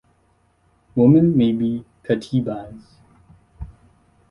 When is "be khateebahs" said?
1.51-2.81